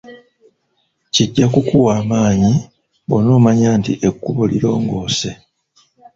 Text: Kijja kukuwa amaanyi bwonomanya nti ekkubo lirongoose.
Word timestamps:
Kijja 1.13 1.45
kukuwa 1.53 1.91
amaanyi 2.01 2.51
bwonomanya 3.07 3.69
nti 3.79 3.93
ekkubo 4.07 4.43
lirongoose. 4.51 5.29